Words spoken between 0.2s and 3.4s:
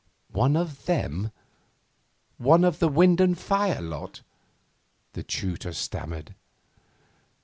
'One of them? One of the wind and